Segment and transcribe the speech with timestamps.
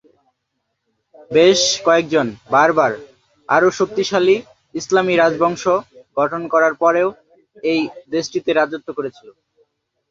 [1.31, 2.91] বেশ কয়েকজন বার্বার
[3.49, 4.35] আরও শক্তিশালী
[4.75, 5.63] ইসলামী রাজবংশ
[6.17, 7.01] গঠন করার পরে
[7.63, 7.81] এই
[8.11, 9.27] দেশটিতে রাজত্ব করেছিল।